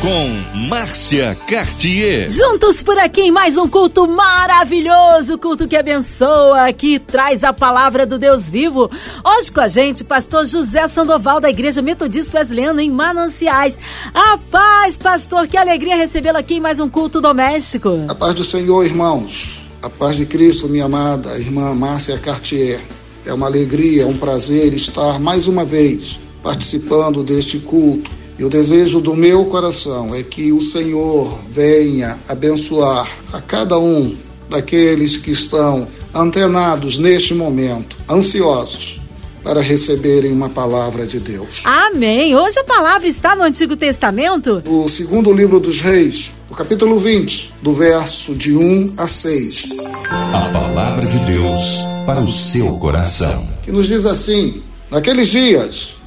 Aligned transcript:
com 0.00 0.58
Márcia 0.68 1.36
Cartier. 1.48 2.30
Juntos 2.30 2.82
por 2.82 2.96
aqui 2.98 3.22
em 3.22 3.30
mais 3.32 3.56
um 3.56 3.68
culto 3.68 4.06
maravilhoso, 4.06 5.36
culto 5.38 5.66
que 5.66 5.74
abençoa, 5.74 6.72
que 6.72 7.00
traz 7.00 7.42
a 7.42 7.52
palavra 7.52 8.06
do 8.06 8.16
Deus 8.16 8.48
vivo. 8.48 8.88
Hoje 9.24 9.50
com 9.50 9.60
a 9.60 9.66
gente, 9.66 10.04
pastor 10.04 10.46
José 10.46 10.86
Sandoval 10.86 11.40
da 11.40 11.50
Igreja 11.50 11.82
Metodista 11.82 12.38
Wesleyana 12.38 12.80
em 12.80 12.90
Mananciais. 12.90 13.76
A 14.14 14.38
paz, 14.50 14.98
pastor, 14.98 15.48
que 15.48 15.56
alegria 15.56 15.96
recebê-lo 15.96 16.38
aqui 16.38 16.54
em 16.54 16.60
mais 16.60 16.78
um 16.78 16.88
culto 16.88 17.20
doméstico. 17.20 18.04
A 18.08 18.14
paz 18.14 18.34
do 18.34 18.44
Senhor, 18.44 18.84
irmãos. 18.84 19.62
A 19.82 19.90
paz 19.90 20.16
de 20.16 20.26
Cristo, 20.26 20.68
minha 20.68 20.84
amada 20.84 21.36
irmã 21.38 21.74
Márcia 21.74 22.18
Cartier. 22.18 22.80
É 23.26 23.32
uma 23.32 23.46
alegria, 23.46 24.04
é 24.04 24.06
um 24.06 24.16
prazer 24.16 24.72
estar 24.74 25.18
mais 25.18 25.48
uma 25.48 25.64
vez 25.64 26.20
participando 26.40 27.24
deste 27.24 27.58
culto 27.58 28.17
e 28.38 28.44
o 28.44 28.48
desejo 28.48 29.00
do 29.00 29.16
meu 29.16 29.44
coração 29.46 30.14
é 30.14 30.22
que 30.22 30.52
o 30.52 30.60
Senhor 30.60 31.38
venha 31.50 32.18
abençoar 32.28 33.08
a 33.32 33.40
cada 33.40 33.78
um 33.78 34.16
daqueles 34.48 35.16
que 35.16 35.32
estão 35.32 35.88
antenados 36.14 36.98
neste 36.98 37.34
momento, 37.34 37.96
ansiosos 38.08 39.00
para 39.42 39.60
receberem 39.60 40.32
uma 40.32 40.48
palavra 40.48 41.06
de 41.06 41.18
Deus. 41.18 41.62
Amém. 41.64 42.36
Hoje 42.36 42.60
a 42.60 42.64
palavra 42.64 43.08
está 43.08 43.34
no 43.34 43.42
Antigo 43.42 43.76
Testamento? 43.76 44.62
O 44.66 44.86
segundo 44.86 45.32
livro 45.32 45.58
dos 45.58 45.80
Reis, 45.80 46.32
o 46.50 46.54
capítulo 46.54 46.98
20, 46.98 47.54
do 47.62 47.72
verso 47.72 48.34
de 48.34 48.56
1 48.56 48.94
a 48.96 49.06
6. 49.06 49.68
A 50.10 50.50
palavra 50.52 51.06
de 51.06 51.18
Deus 51.32 51.78
para 52.06 52.20
o 52.20 52.28
seu 52.28 52.78
coração. 52.78 53.46
Que 53.62 53.72
nos 53.72 53.86
diz 53.86 54.06
assim: 54.06 54.62
Naqueles 54.90 55.28
dias, 55.28 55.97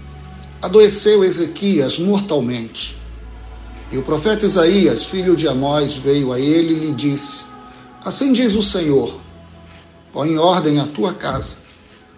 adoeceu 0.61 1.23
Ezequias 1.23 1.97
mortalmente. 1.97 2.95
E 3.91 3.97
o 3.97 4.03
profeta 4.03 4.45
Isaías, 4.45 5.03
filho 5.03 5.35
de 5.35 5.47
Amós, 5.47 5.95
veio 5.95 6.31
a 6.31 6.39
ele 6.39 6.73
e 6.73 6.79
lhe 6.79 6.91
disse: 6.93 7.45
Assim 8.05 8.31
diz 8.31 8.55
o 8.55 8.61
Senhor: 8.61 9.19
Põe 10.13 10.31
em 10.31 10.37
ordem 10.37 10.79
a 10.79 10.85
tua 10.85 11.13
casa, 11.13 11.55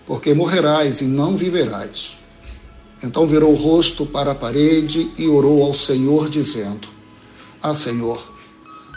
porque 0.06 0.34
morrerás 0.34 1.02
e 1.02 1.06
não 1.06 1.36
viverás. 1.36 2.18
Então 3.02 3.26
virou 3.26 3.52
o 3.52 3.56
rosto 3.56 4.06
para 4.06 4.32
a 4.32 4.36
parede 4.36 5.10
e 5.18 5.28
orou 5.28 5.64
ao 5.64 5.74
Senhor, 5.74 6.30
dizendo: 6.30 6.88
Ah, 7.62 7.74
Senhor, 7.74 8.22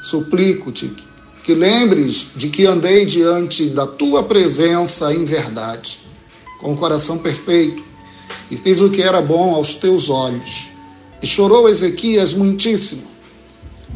suplico-te 0.02 0.92
que 1.42 1.55
lembres 1.55 2.33
de 2.34 2.48
que 2.48 2.67
andei 2.67 3.06
diante 3.06 3.67
da 3.70 3.86
tua 3.86 4.22
presença 4.24 5.14
em 5.14 5.24
verdade, 5.24 6.00
com 6.61 6.72
o 6.72 6.77
coração 6.77 7.19
perfeito 7.19 7.86
e 8.50 8.56
fiz 8.56 8.80
o 8.80 8.91
que 8.91 9.02
era 9.02 9.20
bom 9.20 9.55
aos 9.55 9.75
teus 9.75 10.08
olhos. 10.08 10.69
E 11.22 11.27
chorou 11.27 11.69
Ezequias 11.69 12.34
muitíssimo. 12.34 13.05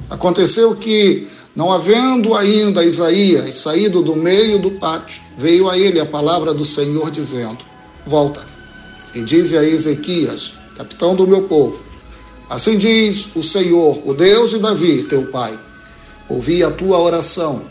Aconteceu 0.08 0.74
que, 0.74 1.28
não 1.54 1.72
havendo 1.72 2.34
ainda 2.34 2.84
Isaías 2.84 3.54
saído 3.54 4.02
do 4.02 4.16
meio 4.16 4.58
do 4.58 4.72
pátio, 4.72 5.22
veio 5.36 5.68
a 5.68 5.78
ele 5.78 6.00
a 6.00 6.06
palavra 6.06 6.52
do 6.52 6.64
Senhor 6.64 7.10
dizendo: 7.10 7.58
Volta 8.06 8.44
e 9.14 9.22
dize 9.22 9.56
a 9.56 9.62
Ezequias, 9.62 10.54
capitão 10.76 11.14
do 11.14 11.26
meu 11.26 11.42
povo: 11.42 11.80
Assim 12.48 12.76
diz 12.76 13.28
o 13.36 13.42
Senhor, 13.42 14.00
o 14.04 14.14
Deus 14.14 14.50
de 14.50 14.58
Davi, 14.58 15.04
teu 15.04 15.26
pai: 15.26 15.56
Ouvi 16.28 16.64
a 16.64 16.70
tua 16.70 16.98
oração 16.98 17.62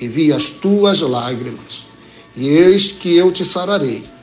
e 0.00 0.06
vi 0.06 0.32
as 0.32 0.50
tuas 0.50 1.00
lágrimas, 1.00 1.84
e 2.36 2.48
eis 2.48 2.88
que 2.92 3.16
eu 3.16 3.32
te 3.32 3.44
sararei 3.44 4.13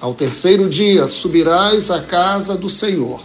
ao 0.00 0.14
terceiro 0.14 0.68
dia 0.68 1.06
subirás 1.06 1.90
à 1.90 2.02
casa 2.02 2.56
do 2.56 2.68
Senhor, 2.68 3.20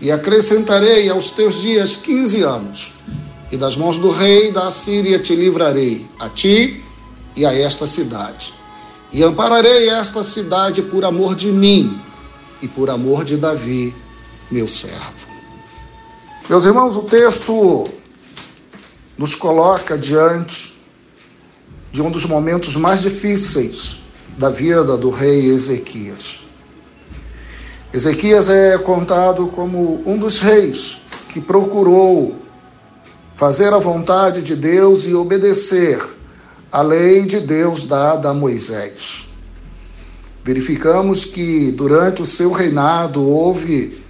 e 0.00 0.10
acrescentarei 0.10 1.08
aos 1.08 1.30
teus 1.30 1.60
dias 1.60 1.96
quinze 1.96 2.42
anos, 2.42 2.92
e 3.50 3.56
das 3.56 3.76
mãos 3.76 3.98
do 3.98 4.10
rei 4.10 4.50
da 4.50 4.68
Assíria 4.68 5.18
te 5.18 5.34
livrarei, 5.34 6.06
a 6.18 6.28
ti 6.28 6.82
e 7.36 7.44
a 7.44 7.54
esta 7.54 7.86
cidade. 7.86 8.52
E 9.12 9.22
ampararei 9.22 9.90
esta 9.90 10.22
cidade 10.22 10.82
por 10.82 11.04
amor 11.04 11.34
de 11.34 11.52
mim 11.52 12.00
e 12.62 12.66
por 12.66 12.88
amor 12.88 13.24
de 13.24 13.36
Davi, 13.36 13.94
meu 14.50 14.66
servo. 14.66 15.28
Meus 16.48 16.64
irmãos, 16.64 16.96
o 16.96 17.02
texto 17.02 17.88
nos 19.18 19.34
coloca 19.34 19.98
diante 19.98 20.72
de 21.92 22.00
um 22.00 22.10
dos 22.10 22.24
momentos 22.24 22.74
mais 22.74 23.02
difíceis 23.02 24.01
da 24.36 24.48
vida 24.48 24.96
do 24.96 25.10
rei 25.10 25.46
Ezequias. 25.46 26.40
Ezequias 27.92 28.48
é 28.48 28.78
contado 28.78 29.48
como 29.48 30.02
um 30.06 30.16
dos 30.16 30.40
reis 30.40 31.02
que 31.28 31.40
procurou 31.40 32.36
fazer 33.34 33.72
a 33.72 33.78
vontade 33.78 34.40
de 34.40 34.56
Deus 34.56 35.06
e 35.06 35.14
obedecer 35.14 36.00
a 36.70 36.80
lei 36.80 37.26
de 37.26 37.40
Deus 37.40 37.84
dada 37.84 38.30
a 38.30 38.34
Moisés. 38.34 39.28
Verificamos 40.42 41.24
que 41.24 41.70
durante 41.72 42.22
o 42.22 42.26
seu 42.26 42.50
reinado 42.50 43.22
houve 43.22 44.02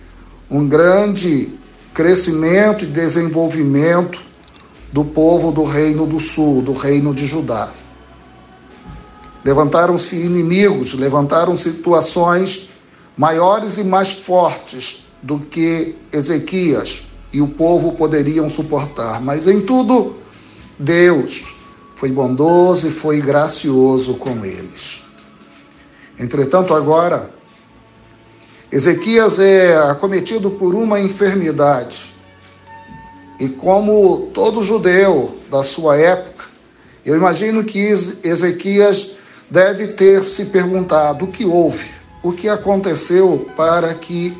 um 0.50 0.68
grande 0.68 1.48
crescimento 1.92 2.84
e 2.84 2.88
desenvolvimento 2.88 4.20
do 4.92 5.04
povo 5.04 5.50
do 5.50 5.64
Reino 5.64 6.06
do 6.06 6.20
Sul, 6.20 6.62
do 6.62 6.72
Reino 6.72 7.14
de 7.14 7.26
Judá. 7.26 7.70
Levantaram-se 9.44 10.16
inimigos, 10.16 10.94
levantaram 10.94 11.56
situações 11.56 12.70
maiores 13.16 13.76
e 13.78 13.84
mais 13.84 14.12
fortes 14.12 15.06
do 15.22 15.38
que 15.38 15.96
Ezequias 16.12 17.12
e 17.32 17.40
o 17.40 17.48
povo 17.48 17.92
poderiam 17.92 18.48
suportar. 18.50 19.20
Mas 19.20 19.46
em 19.46 19.60
tudo, 19.60 20.16
Deus 20.78 21.54
foi 21.94 22.10
bondoso 22.10 22.88
e 22.88 22.90
foi 22.90 23.20
gracioso 23.20 24.14
com 24.14 24.44
eles. 24.44 25.02
Entretanto, 26.18 26.74
agora, 26.74 27.30
Ezequias 28.70 29.38
é 29.38 29.76
acometido 29.76 30.50
por 30.50 30.74
uma 30.74 31.00
enfermidade. 31.00 32.12
E 33.38 33.48
como 33.48 34.30
todo 34.32 34.62
judeu 34.62 35.36
da 35.50 35.62
sua 35.62 35.96
época, 35.96 36.44
eu 37.04 37.16
imagino 37.16 37.64
que 37.64 37.78
Ezequias 37.78 39.18
deve 39.52 39.88
ter 39.88 40.22
se 40.22 40.46
perguntado 40.46 41.26
o 41.26 41.28
que 41.28 41.44
houve, 41.44 41.90
o 42.22 42.32
que 42.32 42.48
aconteceu 42.48 43.50
para 43.54 43.92
que 43.92 44.34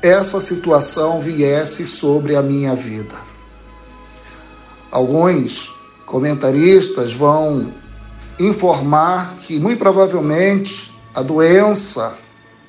essa 0.00 0.40
situação 0.40 1.20
viesse 1.20 1.84
sobre 1.84 2.36
a 2.36 2.42
minha 2.42 2.72
vida. 2.72 3.16
Alguns 4.92 5.74
comentaristas 6.06 7.12
vão 7.12 7.74
informar 8.38 9.34
que, 9.42 9.58
muito 9.58 9.80
provavelmente, 9.80 10.94
a 11.12 11.20
doença 11.20 12.16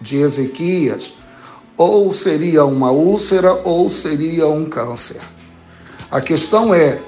de 0.02 0.18
Ezequias 0.18 1.14
ou 1.78 2.12
seria 2.12 2.66
uma 2.66 2.90
úlcera 2.90 3.62
ou 3.64 3.88
seria 3.90 4.48
um 4.48 4.66
câncer. 4.66 5.22
A 6.10 6.20
questão 6.20 6.74
é 6.74 7.00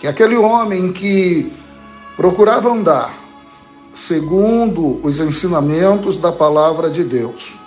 que 0.00 0.08
aquele 0.08 0.36
homem 0.36 0.92
que 0.92 1.52
procurava 2.16 2.68
andar 2.68 3.21
segundo 3.92 4.98
os 5.02 5.20
ensinamentos 5.20 6.18
da 6.18 6.32
palavra 6.32 6.88
de 6.88 7.04
Deus, 7.04 7.58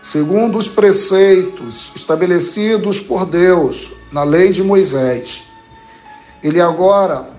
segundo 0.00 0.58
os 0.58 0.68
preceitos 0.68 1.90
estabelecidos 1.96 3.00
por 3.00 3.24
Deus 3.24 3.92
na 4.12 4.22
lei 4.22 4.50
de 4.50 4.62
Moisés. 4.62 5.44
Ele 6.42 6.60
agora 6.60 7.30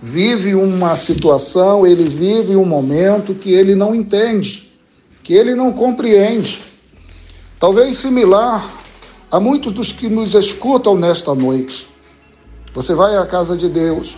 vive 0.00 0.54
uma 0.54 0.96
situação, 0.96 1.86
ele 1.86 2.04
vive 2.04 2.56
um 2.56 2.64
momento 2.64 3.34
que 3.34 3.52
ele 3.52 3.74
não 3.74 3.94
entende, 3.94 4.72
que 5.22 5.34
ele 5.34 5.54
não 5.54 5.72
compreende. 5.72 6.62
Talvez 7.60 7.98
similar 7.98 8.66
a 9.30 9.38
muitos 9.38 9.72
dos 9.72 9.92
que 9.92 10.08
nos 10.08 10.34
escutam 10.34 10.96
nesta 10.96 11.34
noite. 11.34 11.88
Você 12.72 12.94
vai 12.94 13.16
à 13.16 13.26
casa 13.26 13.56
de 13.56 13.68
Deus, 13.68 14.16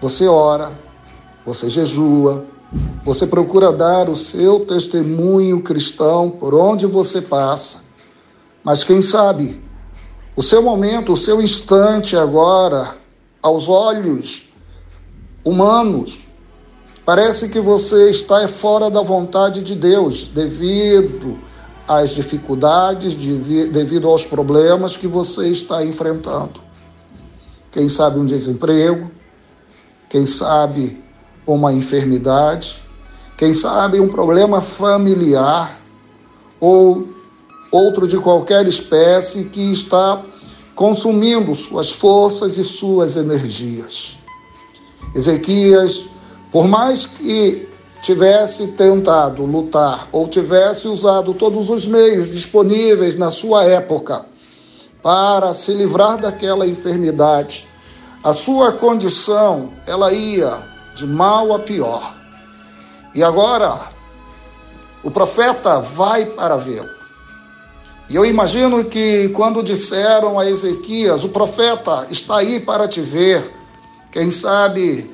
você 0.00 0.26
ora, 0.26 0.72
você 1.46 1.68
jejua, 1.68 2.44
você 3.04 3.26
procura 3.26 3.72
dar 3.72 4.08
o 4.08 4.16
seu 4.16 4.60
testemunho 4.60 5.62
cristão 5.62 6.30
por 6.30 6.54
onde 6.54 6.86
você 6.86 7.20
passa. 7.20 7.84
Mas 8.62 8.82
quem 8.82 9.02
sabe, 9.02 9.62
o 10.34 10.42
seu 10.42 10.62
momento, 10.62 11.12
o 11.12 11.16
seu 11.16 11.42
instante 11.42 12.16
agora, 12.16 12.96
aos 13.42 13.68
olhos 13.68 14.48
humanos, 15.44 16.20
parece 17.04 17.50
que 17.50 17.60
você 17.60 18.08
está 18.08 18.48
fora 18.48 18.90
da 18.90 19.02
vontade 19.02 19.60
de 19.60 19.74
Deus, 19.74 20.28
devido 20.28 21.36
às 21.86 22.10
dificuldades, 22.10 23.14
devido 23.14 24.08
aos 24.08 24.24
problemas 24.24 24.96
que 24.96 25.06
você 25.06 25.48
está 25.48 25.84
enfrentando. 25.84 26.64
Quem 27.70 27.88
sabe 27.88 28.18
um 28.18 28.24
desemprego, 28.24 29.10
quem 30.08 30.24
sabe 30.24 31.04
uma 31.46 31.72
enfermidade, 31.72 32.76
quem 33.36 33.52
sabe 33.52 34.00
um 34.00 34.08
problema 34.08 34.60
familiar 34.60 35.80
ou 36.60 37.08
outro 37.70 38.06
de 38.06 38.16
qualquer 38.18 38.66
espécie 38.66 39.44
que 39.44 39.72
está 39.72 40.22
consumindo 40.74 41.54
suas 41.54 41.90
forças 41.90 42.56
e 42.58 42.64
suas 42.64 43.16
energias. 43.16 44.16
Ezequias, 45.14 46.04
por 46.50 46.66
mais 46.66 47.06
que 47.06 47.68
tivesse 48.02 48.68
tentado 48.68 49.44
lutar 49.44 50.08
ou 50.12 50.28
tivesse 50.28 50.86
usado 50.88 51.34
todos 51.34 51.70
os 51.70 51.86
meios 51.86 52.30
disponíveis 52.30 53.16
na 53.16 53.30
sua 53.30 53.64
época 53.64 54.26
para 55.02 55.52
se 55.52 55.72
livrar 55.72 56.18
daquela 56.18 56.66
enfermidade, 56.66 57.66
a 58.22 58.32
sua 58.32 58.72
condição 58.72 59.70
ela 59.86 60.12
ia 60.12 60.73
de 60.94 61.06
mal 61.06 61.52
a 61.54 61.58
pior. 61.58 62.14
E 63.14 63.22
agora 63.22 63.92
o 65.02 65.10
profeta 65.10 65.80
vai 65.80 66.26
para 66.26 66.56
vê-lo. 66.56 66.88
E 68.08 68.16
eu 68.16 68.24
imagino 68.24 68.84
que 68.84 69.28
quando 69.30 69.62
disseram 69.62 70.38
a 70.38 70.48
Ezequias, 70.48 71.24
o 71.24 71.30
profeta 71.30 72.06
está 72.10 72.38
aí 72.38 72.60
para 72.60 72.86
te 72.86 73.00
ver, 73.00 73.50
quem 74.12 74.30
sabe 74.30 75.10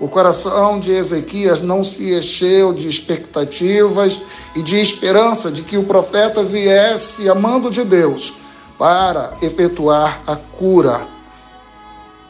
o 0.00 0.08
coração 0.08 0.80
de 0.80 0.92
Ezequias 0.92 1.62
não 1.62 1.84
se 1.84 2.12
encheu 2.12 2.72
de 2.72 2.88
expectativas 2.88 4.22
e 4.56 4.62
de 4.62 4.80
esperança 4.80 5.50
de 5.50 5.62
que 5.62 5.78
o 5.78 5.84
profeta 5.84 6.42
viesse 6.42 7.28
amando 7.28 7.70
de 7.70 7.84
Deus 7.84 8.34
para 8.76 9.34
efetuar 9.40 10.20
a 10.26 10.34
cura 10.34 11.06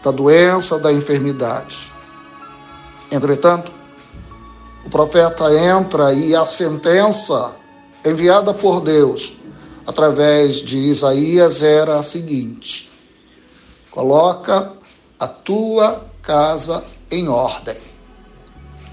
da 0.02 0.10
doença, 0.10 0.78
da 0.78 0.92
enfermidade. 0.92 1.93
Entretanto, 3.14 3.70
o 4.84 4.90
profeta 4.90 5.44
entra 5.54 6.12
e 6.12 6.34
a 6.34 6.44
sentença 6.44 7.52
enviada 8.04 8.52
por 8.52 8.80
Deus 8.80 9.34
através 9.86 10.56
de 10.56 10.76
Isaías 10.76 11.62
era 11.62 11.96
a 11.96 12.02
seguinte: 12.02 12.90
coloca 13.88 14.72
a 15.16 15.28
tua 15.28 16.04
casa 16.22 16.82
em 17.08 17.28
ordem, 17.28 17.76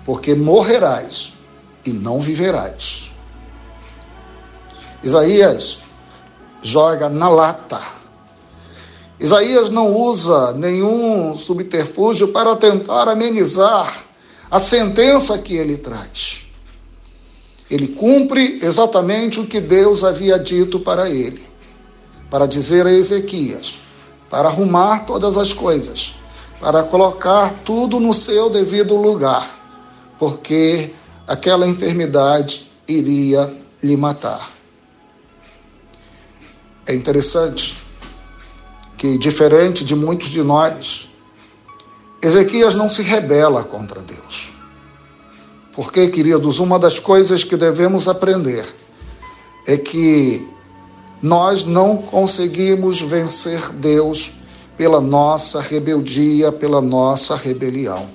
porque 0.05 0.35
morrerás 0.35 1.33
e 1.83 1.91
não 1.91 2.21
viverás. 2.21 3.11
Isaías 5.01 5.79
joga 6.61 7.09
na 7.09 7.27
lata. 7.27 7.81
Isaías 9.19 9.71
não 9.71 9.95
usa 9.95 10.53
nenhum 10.53 11.35
subterfúgio 11.35 12.27
para 12.27 12.55
tentar 12.55 13.09
amenizar 13.09 14.10
a 14.51 14.59
sentença 14.59 15.37
que 15.37 15.55
ele 15.55 15.77
traz. 15.77 16.45
Ele 17.69 17.87
cumpre 17.87 18.59
exatamente 18.61 19.39
o 19.39 19.47
que 19.47 19.61
Deus 19.61 20.03
havia 20.03 20.37
dito 20.37 20.77
para 20.81 21.09
ele, 21.09 21.41
para 22.29 22.45
dizer 22.45 22.85
a 22.85 22.91
Ezequias, 22.91 23.77
para 24.29 24.49
arrumar 24.49 25.05
todas 25.05 25.37
as 25.37 25.53
coisas, 25.53 26.15
para 26.59 26.83
colocar 26.83 27.53
tudo 27.63 27.97
no 27.97 28.11
seu 28.11 28.49
devido 28.49 28.97
lugar, 28.97 29.47
porque 30.19 30.91
aquela 31.25 31.65
enfermidade 31.65 32.69
iria 32.85 33.55
lhe 33.81 33.95
matar. 33.95 34.51
É 36.85 36.93
interessante 36.93 37.77
que, 38.97 39.17
diferente 39.17 39.85
de 39.85 39.95
muitos 39.95 40.27
de 40.29 40.43
nós, 40.43 41.10
Ezequias 42.21 42.75
não 42.75 42.87
se 42.87 43.01
rebela 43.01 43.63
contra 43.63 43.99
Deus. 44.01 44.51
Porque, 45.73 46.07
queridos, 46.09 46.59
uma 46.59 46.77
das 46.77 46.99
coisas 46.99 47.43
que 47.43 47.57
devemos 47.57 48.07
aprender 48.07 48.65
é 49.65 49.77
que 49.77 50.47
nós 51.21 51.63
não 51.63 51.97
conseguimos 51.97 53.01
vencer 53.01 53.69
Deus 53.73 54.33
pela 54.77 54.99
nossa 54.99 55.61
rebeldia, 55.61 56.51
pela 56.51 56.81
nossa 56.81 57.35
rebelião. 57.35 58.07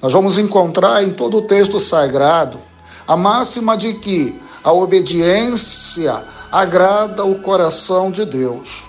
Nós 0.00 0.12
vamos 0.12 0.38
encontrar 0.38 1.02
em 1.02 1.10
todo 1.10 1.38
o 1.38 1.42
texto 1.42 1.78
sagrado 1.78 2.58
a 3.06 3.16
máxima 3.16 3.76
de 3.76 3.94
que 3.94 4.34
a 4.64 4.72
obediência 4.72 6.24
agrada 6.50 7.24
o 7.24 7.38
coração 7.40 8.10
de 8.10 8.24
Deus, 8.24 8.84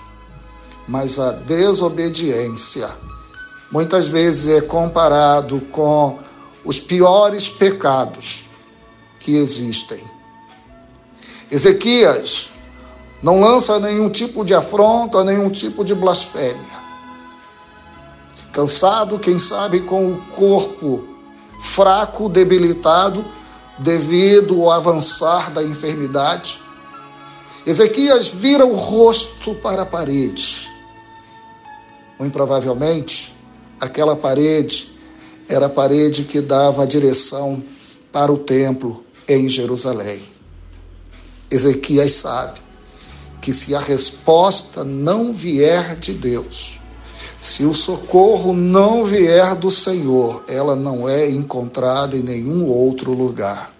mas 0.86 1.18
a 1.18 1.32
desobediência 1.32 2.88
muitas 3.70 4.08
vezes 4.08 4.48
é 4.48 4.60
comparado 4.60 5.60
com 5.72 6.18
os 6.64 6.80
piores 6.80 7.48
pecados 7.48 8.46
que 9.20 9.36
existem. 9.36 10.02
Ezequias 11.50 12.50
não 13.22 13.40
lança 13.40 13.78
nenhum 13.78 14.08
tipo 14.10 14.44
de 14.44 14.54
afronta, 14.54 15.24
nenhum 15.24 15.50
tipo 15.50 15.84
de 15.84 15.94
blasfêmia. 15.94 16.88
Cansado, 18.52 19.18
quem 19.18 19.38
sabe, 19.38 19.80
com 19.80 20.12
o 20.12 20.20
corpo 20.32 21.06
fraco, 21.58 22.28
debilitado, 22.28 23.24
devido 23.78 24.62
ao 24.62 24.72
avançar 24.72 25.50
da 25.50 25.62
enfermidade, 25.62 26.60
Ezequias 27.66 28.28
vira 28.28 28.64
o 28.64 28.74
rosto 28.74 29.54
para 29.54 29.82
a 29.82 29.86
parede. 29.86 30.70
Muito 32.18 32.32
provavelmente, 32.32 33.37
aquela 33.80 34.16
parede 34.16 34.92
era 35.48 35.66
a 35.66 35.70
parede 35.70 36.24
que 36.24 36.40
dava 36.40 36.82
a 36.82 36.86
direção 36.86 37.62
para 38.12 38.32
o 38.32 38.38
templo 38.38 39.04
em 39.26 39.48
Jerusalém. 39.48 40.22
Ezequias 41.50 42.12
sabe 42.12 42.60
que 43.40 43.52
se 43.52 43.74
a 43.74 43.80
resposta 43.80 44.84
não 44.84 45.32
vier 45.32 45.96
de 45.96 46.12
Deus, 46.12 46.78
se 47.38 47.64
o 47.64 47.72
socorro 47.72 48.52
não 48.52 49.04
vier 49.04 49.54
do 49.54 49.70
Senhor, 49.70 50.42
ela 50.48 50.74
não 50.74 51.08
é 51.08 51.30
encontrada 51.30 52.16
em 52.16 52.22
nenhum 52.22 52.66
outro 52.66 53.12
lugar. 53.12 53.72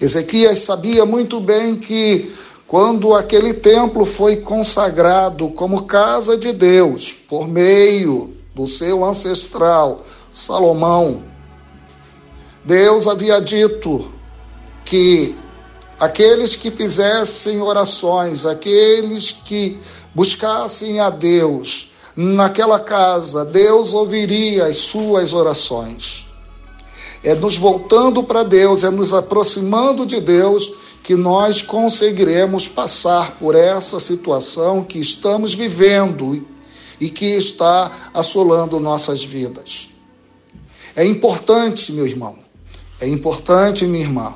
Ezequias 0.00 0.58
sabia 0.58 1.06
muito 1.06 1.40
bem 1.40 1.76
que 1.76 2.32
quando 2.66 3.14
aquele 3.14 3.54
templo 3.54 4.04
foi 4.04 4.36
consagrado 4.36 5.48
como 5.48 5.84
casa 5.84 6.36
de 6.36 6.52
Deus 6.52 7.12
por 7.12 7.48
meio 7.48 8.39
do 8.54 8.66
seu 8.66 9.04
ancestral 9.04 10.04
Salomão, 10.30 11.22
Deus 12.64 13.06
havia 13.06 13.40
dito 13.40 14.10
que 14.84 15.34
aqueles 15.98 16.56
que 16.56 16.70
fizessem 16.70 17.60
orações, 17.60 18.44
aqueles 18.44 19.32
que 19.32 19.78
buscassem 20.14 21.00
a 21.00 21.10
Deus 21.10 21.90
naquela 22.16 22.78
casa, 22.78 23.44
Deus 23.44 23.94
ouviria 23.94 24.66
as 24.66 24.76
suas 24.76 25.32
orações. 25.32 26.26
É 27.22 27.34
nos 27.34 27.56
voltando 27.56 28.22
para 28.22 28.42
Deus, 28.42 28.82
é 28.82 28.90
nos 28.90 29.12
aproximando 29.12 30.06
de 30.06 30.20
Deus 30.20 30.72
que 31.02 31.14
nós 31.14 31.62
conseguiremos 31.62 32.68
passar 32.68 33.32
por 33.38 33.54
essa 33.54 33.98
situação 33.98 34.82
que 34.82 34.98
estamos 34.98 35.54
vivendo 35.54 36.46
e 37.00 37.08
que 37.08 37.26
está 37.26 38.10
assolando 38.12 38.78
nossas 38.78 39.24
vidas. 39.24 39.88
É 40.94 41.04
importante, 41.04 41.92
meu 41.92 42.06
irmão, 42.06 42.36
é 43.00 43.08
importante, 43.08 43.86
minha 43.86 44.04
irmã, 44.04 44.34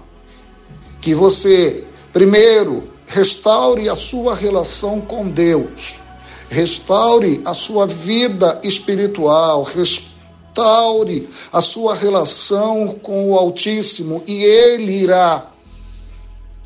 que 1.01 1.15
você, 1.15 1.85
primeiro, 2.13 2.89
restaure 3.07 3.89
a 3.89 3.95
sua 3.95 4.35
relação 4.35 5.01
com 5.01 5.29
Deus, 5.29 6.01
restaure 6.49 7.43
a 7.45 7.53
sua 7.53 7.87
vida 7.87 8.61
espiritual, 8.63 9.63
restaure 9.65 11.29
a 11.53 11.61
sua 11.61 11.95
relação 11.95 12.89
com 13.03 13.31
o 13.31 13.39
Altíssimo 13.39 14.23
e 14.27 14.43
Ele 14.43 15.03
irá 15.03 15.51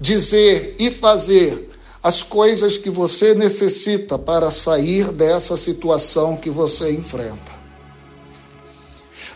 dizer 0.01 0.77
e 0.79 0.91
fazer 0.91 1.68
as 2.03 2.23
coisas 2.23 2.77
que 2.77 2.91
você 2.91 3.35
necessita 3.35 4.19
para 4.19 4.51
sair 4.51 5.11
dessa 5.13 5.57
situação 5.57 6.37
que 6.37 6.51
você 6.51 6.93
enfrenta. 6.93 7.59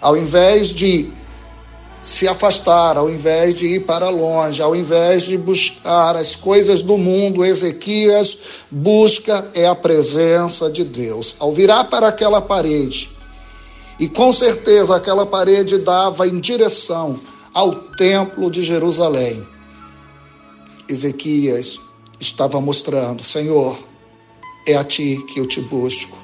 Ao 0.00 0.16
invés 0.16 0.68
de 0.68 1.10
se 2.00 2.26
afastar, 2.26 2.96
ao 2.96 3.08
invés 3.08 3.54
de 3.54 3.66
ir 3.66 3.80
para 3.80 4.08
longe, 4.08 4.60
ao 4.60 4.74
invés 4.74 5.22
de 5.22 5.38
buscar 5.38 6.16
as 6.16 6.34
coisas 6.34 6.82
do 6.82 6.98
mundo, 6.98 7.44
Ezequias 7.44 8.38
busca 8.70 9.48
é 9.54 9.66
a 9.66 9.74
presença 9.74 10.68
de 10.68 10.82
Deus. 10.82 11.36
Ao 11.38 11.52
virar 11.52 11.84
para 11.84 12.08
aquela 12.08 12.40
parede, 12.40 13.10
e 14.00 14.08
com 14.08 14.32
certeza 14.32 14.96
aquela 14.96 15.24
parede 15.24 15.78
dava 15.78 16.26
em 16.26 16.40
direção 16.40 17.20
ao 17.54 17.72
templo 17.72 18.50
de 18.50 18.62
Jerusalém. 18.62 19.46
Ezequias 20.88 21.78
estava 22.22 22.60
mostrando: 22.60 23.24
Senhor, 23.24 23.76
é 24.66 24.76
a 24.76 24.84
ti 24.84 25.22
que 25.28 25.40
eu 25.40 25.46
te 25.46 25.60
busco, 25.60 26.16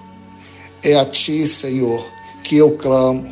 é 0.83 0.97
a 0.97 1.05
ti, 1.05 1.47
Senhor, 1.47 2.05
que 2.45 2.57
eu 2.57 2.77
clamo. 2.77 3.29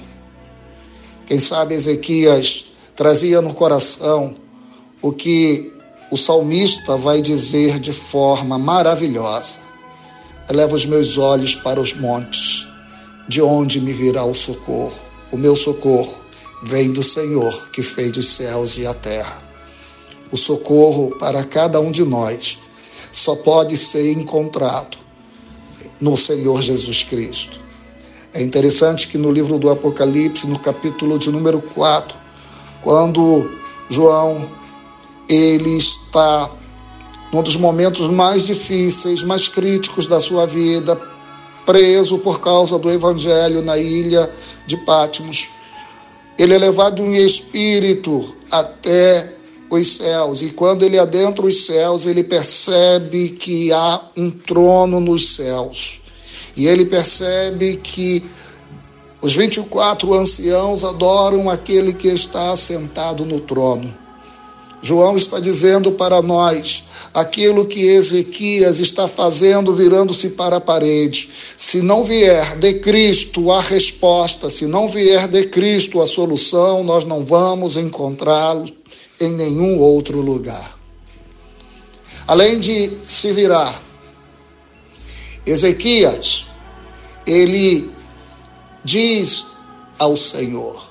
Quem 1.27 1.39
sabe 1.39 1.75
Ezequias 1.75 2.67
trazia 2.95 3.41
no 3.41 3.55
coração 3.55 4.35
o 5.01 5.13
que 5.13 5.73
o 6.11 6.17
salmista 6.17 6.97
vai 6.97 7.23
dizer 7.23 7.79
de 7.79 7.93
forma 7.93 8.59
maravilhosa. 8.59 9.59
Eleva 10.49 10.75
os 10.75 10.87
meus 10.87 11.19
olhos 11.19 11.55
para 11.55 11.81
os 11.81 11.95
montes, 11.95 12.67
de 13.29 13.43
onde 13.43 13.81
me 13.81 13.93
virá 13.93 14.25
o 14.25 14.35
socorro. 14.35 14.99
O 15.33 15.37
meu 15.37 15.57
socorro 15.57 16.17
vem 16.63 16.93
do 16.93 17.03
Senhor 17.03 17.71
que 17.71 17.83
fez 17.83 18.17
os 18.17 18.29
céus 18.29 18.79
e 18.79 18.87
a 18.87 18.95
terra. 18.95 19.43
O 20.31 20.37
socorro 20.37 21.15
para 21.19 21.45
cada 21.45 21.81
um 21.81 21.91
de 21.91 22.05
nós 22.05 22.59
só 23.13 23.35
pode 23.37 23.77
ser 23.77 24.13
encontrado 24.13 24.99
no 26.01 26.17
Senhor 26.17 26.61
Jesus 26.61 27.03
Cristo. 27.03 27.61
É 28.35 28.43
interessante 28.43 29.09
que 29.09 29.17
no 29.17 29.33
livro 29.33 29.59
do 29.59 29.71
Apocalipse, 29.71 30.47
no 30.47 30.59
capítulo 30.59 31.19
de 31.19 31.31
número 31.31 31.63
4, 31.63 32.19
quando 32.83 33.51
João 33.89 34.51
ele 35.29 35.77
está 35.77 36.51
num 37.33 37.43
dos 37.43 37.57
momentos 37.57 38.09
mais 38.09 38.47
difíceis, 38.47 39.23
mais 39.23 39.49
críticos 39.49 40.07
da 40.07 40.21
sua 40.21 40.47
vida, 40.47 41.01
preso 41.65 42.19
por 42.19 42.41
causa 42.41 42.79
do 42.79 42.91
evangelho 42.91 43.63
na 43.63 43.77
ilha 43.77 44.31
de 44.67 44.77
Patmos. 44.77 45.51
Ele 46.39 46.55
é 46.55 46.59
levado 46.59 47.03
em 47.03 47.17
espírito 47.17 48.37
até 48.51 49.36
os 49.71 49.97
céus, 49.97 50.43
e 50.43 50.51
quando 50.51 50.85
ele 50.85 50.99
adentra 50.99 51.45
os 51.45 51.67
céus, 51.67 52.07
ele 52.07 52.23
percebe 52.23 53.31
que 53.31 53.73
há 53.73 54.01
um 54.17 54.31
trono 54.31 55.01
nos 55.01 55.35
céus. 55.35 56.01
E 56.57 56.67
ele 56.67 56.85
percebe 56.85 57.77
que 57.77 58.25
os 59.21 59.35
24 59.35 60.15
anciãos 60.15 60.85
adoram 60.85 61.51
aquele 61.51 61.93
que 61.93 62.09
está 62.09 62.55
sentado 62.55 63.25
no 63.25 63.41
trono. 63.41 63.93
João 64.81 65.17
está 65.17 65.41
dizendo 65.41 65.91
para 65.91 66.23
nós 66.23 66.85
aquilo 67.13 67.67
que 67.67 67.87
Ezequias 67.87 68.79
está 68.79 69.09
fazendo 69.09 69.75
virando-se 69.75 70.31
para 70.31 70.59
a 70.59 70.61
parede. 70.61 71.31
Se 71.57 71.81
não 71.81 72.05
vier 72.05 72.57
de 72.57 72.75
Cristo 72.75 73.51
a 73.51 73.61
resposta, 73.61 74.49
se 74.49 74.67
não 74.67 74.89
vier 74.89 75.27
de 75.27 75.45
Cristo 75.47 76.01
a 76.01 76.07
solução, 76.07 76.85
nós 76.85 77.05
não 77.05 77.25
vamos 77.25 77.77
encontrá-lo 77.77 78.65
em 79.21 79.33
nenhum 79.33 79.79
outro 79.79 80.21
lugar. 80.21 80.77
Além 82.27 82.59
de 82.59 82.93
se 83.07 83.33
virar, 83.33 83.81
Ezequias, 85.47 86.47
ele 87.27 87.89
diz 88.85 89.47
ao 89.99 90.17
Senhor, 90.17 90.91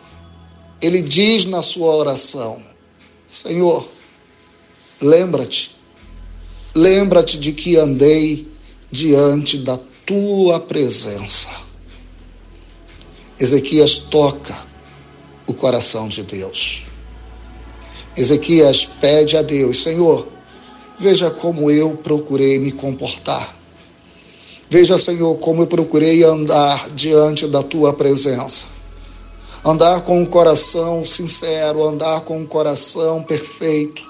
ele 0.81 1.01
diz 1.01 1.45
na 1.45 1.61
sua 1.61 1.93
oração: 1.93 2.63
Senhor, 3.27 3.87
lembra-te, 5.01 5.75
lembra-te 6.73 7.37
de 7.37 7.51
que 7.51 7.75
andei 7.75 8.47
diante 8.89 9.57
da 9.57 9.77
tua 10.05 10.59
presença. 10.59 11.49
Ezequias 13.37 13.97
toca 13.97 14.57
o 15.45 15.53
coração 15.53 16.07
de 16.07 16.23
Deus. 16.23 16.85
Ezequias 18.17 18.85
pede 18.85 19.37
a 19.37 19.41
Deus: 19.41 19.83
Senhor, 19.83 20.27
veja 20.97 21.29
como 21.29 21.69
eu 21.69 21.91
procurei 21.91 22.59
me 22.59 22.71
comportar. 22.71 23.55
Veja, 24.69 24.97
Senhor, 24.97 25.37
como 25.37 25.63
eu 25.63 25.67
procurei 25.67 26.23
andar 26.23 26.89
diante 26.89 27.47
da 27.47 27.61
tua 27.61 27.93
presença 27.93 28.75
andar 29.65 30.01
com 30.01 30.21
um 30.21 30.25
coração 30.27 31.03
sincero, 31.03 31.83
andar 31.83 32.21
com 32.21 32.37
um 32.37 32.45
coração 32.45 33.23
perfeito, 33.23 34.03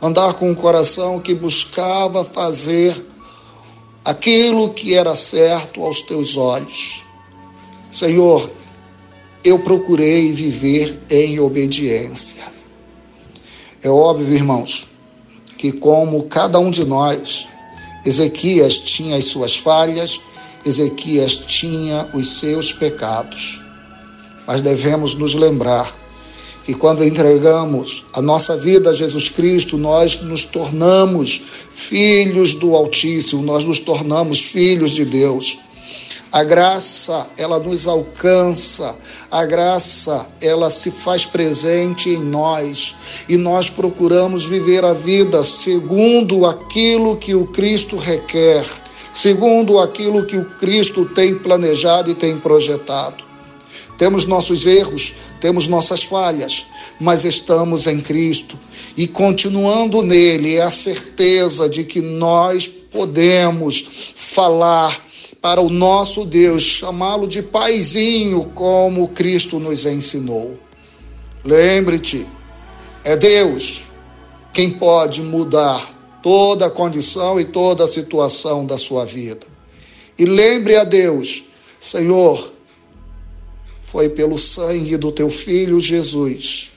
andar 0.00 0.34
com 0.34 0.48
um 0.48 0.54
coração 0.54 1.18
que 1.18 1.34
buscava 1.34 2.22
fazer 2.22 2.94
aquilo 4.04 4.70
que 4.70 4.94
era 4.94 5.16
certo 5.16 5.82
aos 5.82 6.02
teus 6.02 6.36
olhos. 6.36 7.02
Senhor, 7.90 8.48
eu 9.42 9.58
procurei 9.58 10.32
viver 10.32 11.00
em 11.10 11.40
obediência. 11.40 12.59
É 13.82 13.88
óbvio, 13.88 14.34
irmãos, 14.34 14.88
que 15.56 15.72
como 15.72 16.24
cada 16.24 16.58
um 16.58 16.70
de 16.70 16.84
nós, 16.84 17.48
Ezequias 18.04 18.78
tinha 18.78 19.16
as 19.16 19.24
suas 19.26 19.56
falhas, 19.56 20.20
Ezequias 20.64 21.36
tinha 21.36 22.08
os 22.14 22.38
seus 22.38 22.72
pecados 22.72 23.60
mas 24.50 24.62
devemos 24.62 25.14
nos 25.14 25.32
lembrar 25.32 25.96
que 26.64 26.74
quando 26.74 27.04
entregamos 27.04 28.02
a 28.12 28.20
nossa 28.20 28.56
vida 28.56 28.90
a 28.90 28.92
Jesus 28.92 29.28
Cristo, 29.28 29.78
nós 29.78 30.22
nos 30.22 30.44
tornamos 30.44 31.40
filhos 31.72 32.56
do 32.56 32.74
Altíssimo, 32.74 33.44
nós 33.44 33.62
nos 33.62 33.78
tornamos 33.78 34.40
filhos 34.40 34.90
de 34.90 35.04
Deus. 35.04 35.56
A 36.32 36.44
graça, 36.44 37.28
ela 37.36 37.58
nos 37.58 37.88
alcança, 37.88 38.94
a 39.28 39.44
graça, 39.44 40.28
ela 40.40 40.70
se 40.70 40.92
faz 40.92 41.26
presente 41.26 42.08
em 42.08 42.22
nós. 42.22 42.94
E 43.28 43.36
nós 43.36 43.68
procuramos 43.68 44.44
viver 44.44 44.84
a 44.84 44.92
vida 44.92 45.42
segundo 45.42 46.46
aquilo 46.46 47.16
que 47.16 47.34
o 47.34 47.48
Cristo 47.48 47.96
requer, 47.96 48.64
segundo 49.12 49.80
aquilo 49.80 50.24
que 50.24 50.36
o 50.36 50.44
Cristo 50.44 51.04
tem 51.04 51.34
planejado 51.34 52.12
e 52.12 52.14
tem 52.14 52.38
projetado. 52.38 53.24
Temos 53.98 54.24
nossos 54.24 54.66
erros, 54.66 55.12
temos 55.40 55.66
nossas 55.66 56.04
falhas, 56.04 56.64
mas 57.00 57.24
estamos 57.24 57.88
em 57.88 58.00
Cristo. 58.00 58.56
E 58.96 59.08
continuando 59.08 60.00
nele 60.00 60.54
é 60.54 60.62
a 60.62 60.70
certeza 60.70 61.68
de 61.68 61.82
que 61.82 62.00
nós 62.00 62.68
podemos 62.68 64.12
falar 64.14 65.09
para 65.40 65.60
o 65.60 65.70
nosso 65.70 66.24
Deus, 66.24 66.62
chamá-lo 66.62 67.26
de 67.26 67.42
paizinho, 67.42 68.44
como 68.54 69.08
Cristo 69.08 69.58
nos 69.58 69.86
ensinou. 69.86 70.58
Lembre-te, 71.44 72.26
é 73.02 73.16
Deus 73.16 73.84
quem 74.52 74.70
pode 74.70 75.22
mudar 75.22 76.20
toda 76.22 76.66
a 76.66 76.70
condição 76.70 77.40
e 77.40 77.44
toda 77.44 77.84
a 77.84 77.88
situação 77.88 78.66
da 78.66 78.76
sua 78.76 79.06
vida. 79.06 79.46
E 80.18 80.26
lembre 80.26 80.76
a 80.76 80.84
Deus, 80.84 81.44
Senhor, 81.78 82.52
foi 83.80 84.10
pelo 84.10 84.36
sangue 84.36 84.98
do 84.98 85.10
teu 85.10 85.30
filho 85.30 85.80
Jesus 85.80 86.70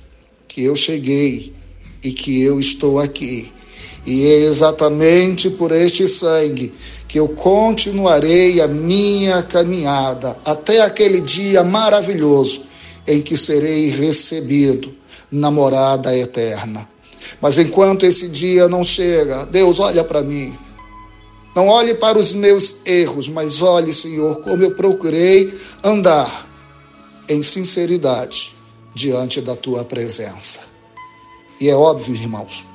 que 0.48 0.64
eu 0.64 0.76
cheguei 0.76 1.54
e 2.02 2.12
que 2.12 2.42
eu 2.42 2.60
estou 2.60 3.00
aqui. 3.00 3.52
E 4.06 4.26
é 4.26 4.36
exatamente 4.44 5.50
por 5.50 5.72
este 5.72 6.08
sangue 6.08 6.74
que 7.14 7.20
eu 7.20 7.30
continuarei 7.30 8.60
a 8.60 8.68
minha 8.68 9.44
caminhada 9.44 10.36
até 10.44 10.82
aquele 10.82 11.22
dia 11.22 11.64
maravilhoso 11.64 12.64
em 13.08 13.22
que 13.22 13.38
serei 13.38 13.90
recebido 13.90 14.92
na 15.32 15.52
morada 15.52 16.18
eterna. 16.18 16.90
Mas 17.40 17.60
enquanto 17.60 18.04
esse 18.04 18.28
dia 18.28 18.68
não 18.68 18.84
chega, 18.84 19.46
Deus 19.46 19.80
olha 19.80 20.04
para 20.04 20.24
mim. 20.24 20.58
Não 21.56 21.68
olhe 21.68 21.94
para 21.94 22.18
os 22.18 22.34
meus 22.34 22.78
erros, 22.84 23.30
mas 23.30 23.62
olhe, 23.62 23.94
Senhor, 23.94 24.42
como 24.42 24.64
eu 24.64 24.72
procurei 24.72 25.54
andar 25.84 26.50
em 27.30 27.44
sinceridade 27.44 28.56
diante 28.92 29.40
da 29.40 29.56
tua 29.56 29.86
presença. 29.86 30.62
E 31.62 31.70
é 31.70 31.76
óbvio, 31.76 32.16
irmãos, 32.16 32.66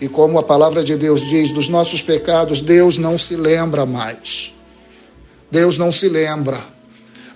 e 0.00 0.08
como 0.08 0.38
a 0.38 0.42
palavra 0.42 0.82
de 0.84 0.96
Deus 0.96 1.22
diz, 1.28 1.50
dos 1.50 1.68
nossos 1.68 2.02
pecados 2.02 2.60
Deus 2.60 2.98
não 2.98 3.16
se 3.18 3.36
lembra 3.36 3.86
mais. 3.86 4.54
Deus 5.50 5.78
não 5.78 5.90
se 5.90 6.08
lembra. 6.08 6.58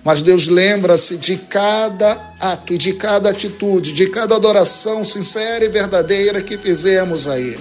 Mas 0.03 0.21
Deus 0.21 0.47
lembra-se 0.47 1.17
de 1.17 1.37
cada 1.37 2.33
ato 2.39 2.73
e 2.73 2.77
de 2.77 2.93
cada 2.93 3.29
atitude, 3.29 3.93
de 3.93 4.07
cada 4.07 4.35
adoração 4.35 5.03
sincera 5.03 5.63
e 5.63 5.69
verdadeira 5.69 6.41
que 6.41 6.57
fizemos 6.57 7.27
a 7.27 7.39
Ele. 7.39 7.59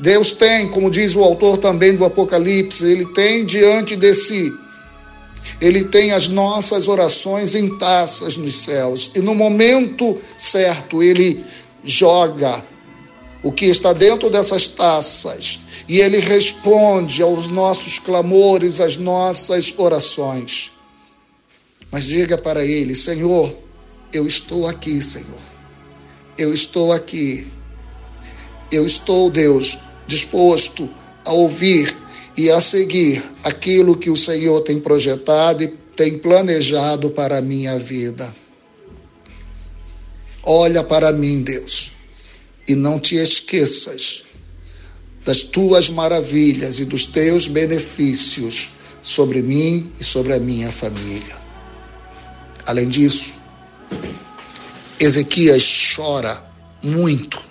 Deus 0.00 0.32
tem, 0.32 0.68
como 0.68 0.90
diz 0.90 1.16
o 1.16 1.22
autor 1.22 1.58
também 1.58 1.96
do 1.96 2.04
Apocalipse, 2.04 2.84
Ele 2.84 3.06
tem 3.06 3.44
diante 3.44 3.96
de 3.96 4.14
si 4.14 4.52
ele 5.60 5.84
tem 5.84 6.12
as 6.12 6.28
nossas 6.28 6.88
orações 6.88 7.54
em 7.54 7.76
taças 7.78 8.36
nos 8.36 8.56
céus. 8.56 9.10
E 9.14 9.20
no 9.20 9.34
momento 9.34 10.16
certo, 10.36 11.02
ele 11.02 11.44
joga 11.84 12.62
o 13.42 13.50
que 13.50 13.66
está 13.66 13.92
dentro 13.92 14.30
dessas 14.30 14.68
taças 14.68 15.60
e 15.88 16.00
ele 16.00 16.18
responde 16.18 17.22
aos 17.22 17.48
nossos 17.48 17.98
clamores, 17.98 18.80
às 18.80 18.96
nossas 18.96 19.74
orações. 19.76 20.70
Mas 21.90 22.04
diga 22.04 22.38
para 22.38 22.64
ele: 22.64 22.94
Senhor, 22.94 23.54
eu 24.12 24.26
estou 24.26 24.66
aqui, 24.66 25.02
Senhor. 25.02 25.40
Eu 26.38 26.52
estou 26.52 26.92
aqui. 26.92 27.50
Eu 28.70 28.86
estou, 28.86 29.28
Deus, 29.28 29.78
disposto 30.06 30.88
a 31.26 31.32
ouvir 31.32 31.94
e 32.36 32.50
a 32.50 32.60
seguir 32.60 33.22
aquilo 33.44 33.96
que 33.96 34.08
o 34.08 34.16
Senhor 34.16 34.62
tem 34.62 34.80
projetado 34.80 35.62
e 35.62 35.68
tem 35.94 36.18
planejado 36.18 37.10
para 37.10 37.38
a 37.38 37.42
minha 37.42 37.78
vida. 37.78 38.34
Olha 40.42 40.82
para 40.82 41.12
mim, 41.12 41.42
Deus, 41.42 41.92
e 42.68 42.74
não 42.74 42.98
te 42.98 43.16
esqueças 43.16 44.22
das 45.24 45.42
tuas 45.42 45.88
maravilhas 45.88 46.80
e 46.80 46.84
dos 46.84 47.06
teus 47.06 47.46
benefícios 47.46 48.70
sobre 49.00 49.42
mim 49.42 49.90
e 50.00 50.04
sobre 50.04 50.32
a 50.32 50.38
minha 50.38 50.70
família. 50.70 51.36
Além 52.66 52.88
disso, 52.88 53.34
Ezequias 54.98 55.94
chora 55.96 56.42
muito. 56.82 57.42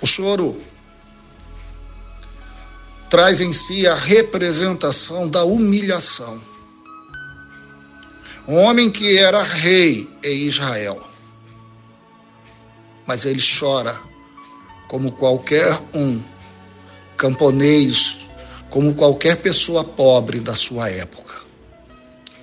O 0.00 0.06
choro 0.06 0.60
traz 3.08 3.40
em 3.40 3.52
si 3.52 3.86
a 3.86 3.94
representação 3.94 5.28
da 5.28 5.44
humilhação. 5.44 6.42
Um 8.46 8.56
homem 8.56 8.90
que 8.90 9.16
era 9.16 9.42
rei 9.42 10.08
em 10.24 10.42
Israel, 10.42 11.07
mas 13.08 13.24
ele 13.24 13.40
chora 13.40 13.98
como 14.86 15.12
qualquer 15.12 15.80
um 15.94 16.20
camponês, 17.16 18.28
como 18.68 18.94
qualquer 18.94 19.36
pessoa 19.36 19.82
pobre 19.82 20.40
da 20.40 20.54
sua 20.54 20.90
época, 20.90 21.34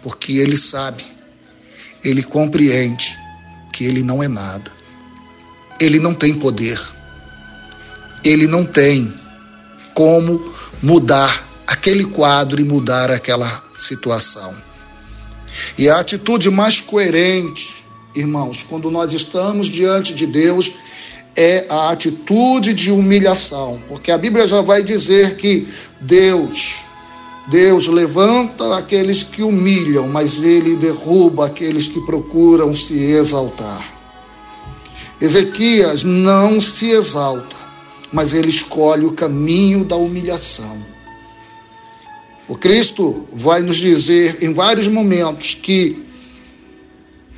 porque 0.01 0.33
ele 0.33 0.57
sabe, 0.57 1.05
ele 2.03 2.23
compreende 2.23 3.15
que 3.71 3.85
ele 3.85 4.01
não 4.01 4.23
é 4.23 4.27
nada, 4.27 4.71
ele 5.79 5.99
não 5.99 6.15
tem 6.15 6.33
poder, 6.33 6.81
ele 8.23 8.47
não 8.47 8.65
tem 8.65 9.13
como 9.93 10.51
mudar 10.81 11.47
aquele 11.67 12.05
quadro 12.05 12.59
e 12.59 12.63
mudar 12.63 13.11
aquela 13.11 13.63
situação. 13.77 14.53
E 15.77 15.87
a 15.87 15.99
atitude 15.99 16.49
mais 16.49 16.81
coerente, 16.81 17.74
irmãos, 18.15 18.63
quando 18.63 18.89
nós 18.89 19.13
estamos 19.13 19.67
diante 19.67 20.13
de 20.13 20.25
Deus, 20.25 20.73
é 21.35 21.65
a 21.69 21.89
atitude 21.89 22.73
de 22.73 22.91
humilhação, 22.91 23.79
porque 23.87 24.11
a 24.11 24.17
Bíblia 24.17 24.47
já 24.47 24.61
vai 24.61 24.81
dizer 24.81 25.35
que 25.35 25.67
Deus, 25.99 26.85
Deus 27.47 27.87
levanta 27.87 28.77
aqueles 28.77 29.21
que 29.21 29.43
humilham, 29.43 30.07
mas 30.07 30.41
ele 30.41 30.77
derruba 30.77 31.47
aqueles 31.47 31.87
que 31.87 31.99
procuram 32.01 32.73
se 32.73 32.93
exaltar. 32.93 33.93
Ezequias 35.19 36.03
não 36.03 36.59
se 36.59 36.91
exalta, 36.91 37.55
mas 38.11 38.33
ele 38.33 38.49
escolhe 38.49 39.05
o 39.05 39.11
caminho 39.11 39.83
da 39.83 39.95
humilhação. 39.95 40.77
O 42.47 42.55
Cristo 42.55 43.27
vai 43.33 43.61
nos 43.61 43.77
dizer 43.77 44.37
em 44.41 44.53
vários 44.53 44.87
momentos 44.87 45.53
que 45.53 46.04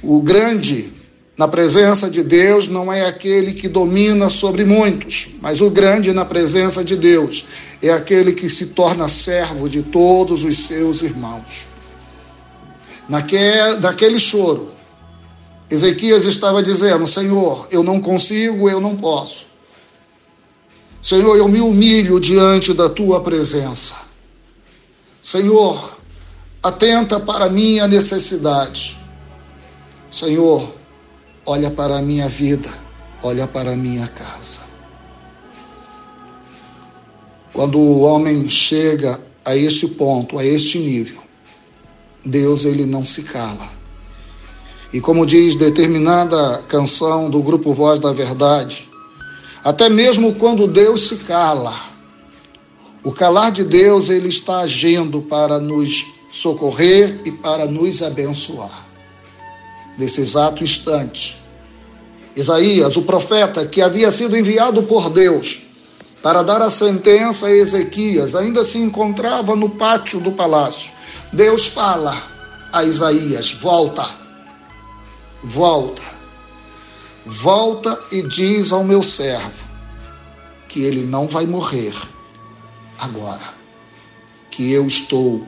o 0.01 0.21
grande 0.21 0.93
na 1.37 1.47
presença 1.47 2.09
de 2.09 2.23
Deus 2.23 2.67
não 2.67 2.91
é 2.91 3.05
aquele 3.05 3.53
que 3.53 3.67
domina 3.67 4.27
sobre 4.27 4.65
muitos, 4.65 5.29
mas 5.39 5.61
o 5.61 5.69
grande 5.69 6.11
na 6.11 6.25
presença 6.25 6.83
de 6.83 6.95
Deus 6.95 7.45
é 7.81 7.91
aquele 7.91 8.33
que 8.33 8.49
se 8.49 8.67
torna 8.67 9.07
servo 9.07 9.69
de 9.69 9.83
todos 9.83 10.43
os 10.43 10.57
seus 10.57 11.03
irmãos. 11.03 11.67
Naquele, 13.07 13.79
naquele 13.79 14.17
choro, 14.17 14.71
Ezequias 15.69 16.25
estava 16.25 16.63
dizendo: 16.63 17.05
Senhor, 17.05 17.67
eu 17.69 17.83
não 17.83 18.01
consigo, 18.01 18.67
eu 18.67 18.81
não 18.81 18.95
posso. 18.95 19.47
Senhor, 21.01 21.37
eu 21.37 21.47
me 21.47 21.61
humilho 21.61 22.19
diante 22.19 22.73
da 22.73 22.89
tua 22.89 23.21
presença. 23.21 23.95
Senhor, 25.21 25.99
atenta 26.63 27.19
para 27.19 27.47
minha 27.49 27.87
necessidade. 27.87 28.96
Senhor, 30.09 30.73
olha 31.45 31.69
para 31.69 31.97
a 31.97 32.01
minha 32.01 32.29
vida, 32.29 32.69
olha 33.21 33.45
para 33.45 33.71
a 33.71 33.75
minha 33.75 34.07
casa. 34.07 34.59
Quando 37.51 37.77
o 37.77 38.01
homem 38.01 38.47
chega 38.47 39.19
a 39.43 39.55
este 39.55 39.87
ponto, 39.89 40.39
a 40.39 40.45
este 40.45 40.79
nível, 40.79 41.21
Deus 42.23 42.63
ele 42.63 42.85
não 42.85 43.03
se 43.03 43.23
cala. 43.23 43.69
E 44.93 45.01
como 45.01 45.25
diz 45.25 45.55
determinada 45.55 46.63
canção 46.69 47.29
do 47.29 47.43
grupo 47.43 47.73
Voz 47.73 47.99
da 47.99 48.13
Verdade, 48.13 48.87
até 49.61 49.89
mesmo 49.89 50.35
quando 50.35 50.67
Deus 50.67 51.09
se 51.09 51.17
cala, 51.17 51.75
o 53.03 53.11
calar 53.11 53.51
de 53.51 53.65
Deus 53.65 54.09
ele 54.09 54.29
está 54.29 54.59
agindo 54.59 55.21
para 55.21 55.59
nos 55.59 56.05
socorrer 56.31 57.19
e 57.25 57.31
para 57.31 57.65
nos 57.65 58.01
abençoar 58.01 58.86
nesse 59.97 60.21
exato 60.21 60.63
instante. 60.63 61.41
Isaías, 62.35 62.95
o 62.95 63.01
profeta 63.01 63.65
que 63.65 63.81
havia 63.81 64.11
sido 64.11 64.37
enviado 64.37 64.83
por 64.83 65.09
Deus 65.09 65.63
para 66.21 66.43
dar 66.43 66.61
a 66.61 66.69
sentença 66.69 67.47
a 67.47 67.55
Ezequias, 67.55 68.35
ainda 68.35 68.63
se 68.63 68.77
encontrava 68.77 69.55
no 69.55 69.69
pátio 69.69 70.19
do 70.19 70.31
palácio. 70.31 70.91
Deus 71.33 71.67
fala 71.67 72.15
a 72.71 72.83
Isaías: 72.83 73.51
volta, 73.53 74.07
volta, 75.43 76.01
volta 77.25 77.99
e 78.11 78.21
diz 78.21 78.71
ao 78.71 78.83
meu 78.83 79.01
servo 79.01 79.63
que 80.67 80.81
ele 80.81 81.03
não 81.05 81.27
vai 81.27 81.45
morrer 81.45 81.93
agora, 82.99 83.53
que 84.51 84.71
eu 84.71 84.85
estou 84.85 85.47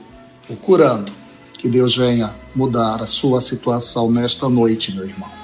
o 0.50 0.56
curando 0.56 1.20
que 1.60 1.68
Deus 1.68 1.98
venha 1.98 2.34
mudar 2.56 3.02
a 3.02 3.08
sua 3.08 3.42
situação 3.42 4.12
nesta 4.12 4.50
noite, 4.50 4.94
meu 4.94 5.06
irmão. 5.06 5.39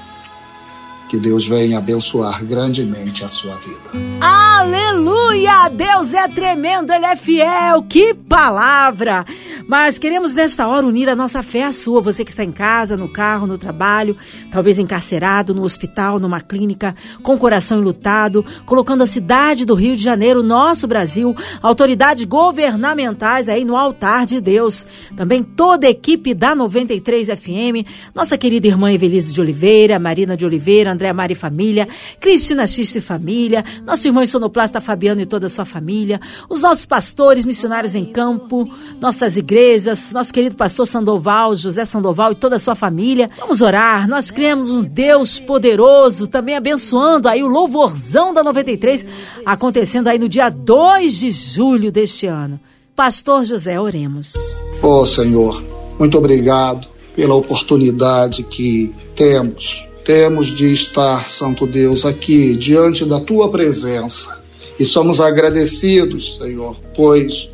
Que 1.09 1.19
Deus 1.19 1.47
venha 1.47 1.77
abençoar 1.77 2.43
grandemente 2.43 3.23
a 3.23 3.29
sua 3.29 3.55
vida. 3.55 3.91
Aleluia! 4.21 5.69
Deus 5.69 6.13
é 6.13 6.27
tremendo, 6.27 6.91
Ele 6.91 7.05
é 7.05 7.15
fiel. 7.15 7.83
Que 7.83 8.13
palavra! 8.13 9.25
Mas 9.67 9.97
queremos 9.97 10.33
nesta 10.33 10.67
hora 10.67 10.85
unir 10.85 11.09
a 11.09 11.15
nossa 11.15 11.41
fé 11.41 11.63
à 11.63 11.71
sua. 11.71 12.01
Você 12.01 12.23
que 12.23 12.29
está 12.29 12.43
em 12.43 12.51
casa, 12.51 12.95
no 12.95 13.07
carro, 13.07 13.47
no 13.47 13.57
trabalho, 13.57 14.15
talvez 14.51 14.77
encarcerado, 14.77 15.55
no 15.55 15.63
hospital, 15.63 16.19
numa 16.19 16.39
clínica, 16.39 16.95
com 17.23 17.35
o 17.35 17.37
coração 17.37 17.79
enlutado, 17.79 18.45
colocando 18.65 19.03
a 19.03 19.07
cidade 19.07 19.65
do 19.65 19.73
Rio 19.73 19.95
de 19.95 20.03
Janeiro, 20.03 20.43
nosso 20.43 20.87
Brasil, 20.87 21.35
autoridades 21.61 22.25
governamentais 22.25 23.49
aí 23.49 23.65
no 23.65 23.75
altar 23.75 24.25
de 24.25 24.39
Deus. 24.39 24.85
Também 25.15 25.43
toda 25.43 25.87
a 25.87 25.89
equipe 25.89 26.33
da 26.33 26.53
93 26.53 27.27
FM, 27.27 27.87
nossa 28.13 28.37
querida 28.37 28.67
irmã 28.67 28.91
Evelise 28.91 29.33
de 29.33 29.41
Oliveira, 29.41 29.99
Marina 29.99 30.37
de 30.37 30.45
Oliveira, 30.45 30.91
André 30.91 31.04
Mari 31.13 31.35
Família, 31.35 31.87
Cristina 32.19 32.65
Xiste 32.67 33.01
Família, 33.01 33.63
nosso 33.85 34.07
irmão 34.07 34.25
sonoplasta 34.25 34.81
Fabiano 34.81 35.21
e 35.21 35.25
toda 35.25 35.47
a 35.47 35.49
sua 35.49 35.65
família, 35.65 36.19
os 36.49 36.61
nossos 36.61 36.85
pastores, 36.85 37.45
missionários 37.45 37.95
em 37.95 38.05
campo, 38.05 38.69
nossas 38.99 39.37
igrejas, 39.37 40.11
nosso 40.11 40.33
querido 40.33 40.55
pastor 40.55 40.85
Sandoval, 40.85 41.55
José 41.55 41.85
Sandoval 41.85 42.31
e 42.31 42.35
toda 42.35 42.55
a 42.55 42.59
sua 42.59 42.75
família. 42.75 43.29
Vamos 43.37 43.61
orar, 43.61 44.07
nós 44.07 44.31
cremos 44.31 44.69
um 44.69 44.81
Deus 44.81 45.39
poderoso, 45.39 46.27
também 46.27 46.55
abençoando 46.55 47.27
aí 47.27 47.43
o 47.43 47.47
louvorzão 47.47 48.33
da 48.33 48.43
93, 48.43 49.05
acontecendo 49.45 50.07
aí 50.07 50.19
no 50.19 50.29
dia 50.29 50.49
2 50.49 51.13
de 51.13 51.31
julho 51.31 51.91
deste 51.91 52.27
ano. 52.27 52.59
Pastor 52.95 53.43
José, 53.43 53.79
oremos. 53.79 54.33
Ó 54.81 55.01
oh, 55.01 55.05
Senhor, 55.05 55.61
muito 55.99 56.17
obrigado 56.17 56.87
pela 57.15 57.35
oportunidade 57.35 58.43
que 58.43 58.93
temos 59.15 59.87
temos 60.05 60.53
de 60.53 60.71
estar, 60.71 61.25
Santo 61.25 61.65
Deus, 61.65 62.05
aqui 62.05 62.55
diante 62.55 63.03
da 63.05 63.19
tua 63.19 63.49
presença. 63.49 64.45
E 64.79 64.85
somos 64.85 65.19
agradecidos, 65.19 66.37
Senhor, 66.37 66.77
pois, 66.95 67.49